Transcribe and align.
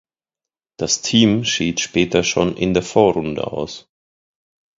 Das 0.79 1.03
Team 1.03 1.43
schied 1.45 1.79
später 1.79 2.23
schon 2.23 2.57
in 2.57 2.73
der 2.73 2.81
Vorrunde 2.81 3.45
aus. 3.45 3.87